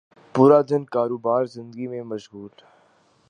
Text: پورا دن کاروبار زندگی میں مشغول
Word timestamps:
پورا 0.35 0.61
دن 0.61 0.83
کاروبار 0.85 1.45
زندگی 1.45 1.87
میں 1.87 2.01
مشغول 2.03 2.49